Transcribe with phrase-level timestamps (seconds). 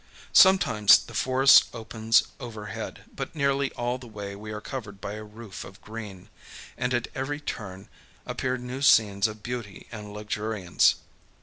[0.33, 5.23] Sometimes the forest opens overhead, but nearly all the way we are covered by a
[5.23, 6.27] roof of green,
[6.75, 7.87] and at every turn
[8.25, 10.95] appear new scenes of beauty and luxuriance.